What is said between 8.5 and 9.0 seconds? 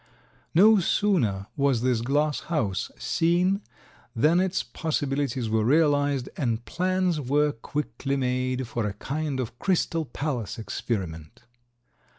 for a